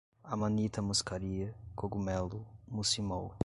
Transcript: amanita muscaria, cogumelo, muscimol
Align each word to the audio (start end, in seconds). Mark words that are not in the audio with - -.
amanita 0.33 0.79
muscaria, 0.87 1.49
cogumelo, 1.77 2.39
muscimol 2.73 3.25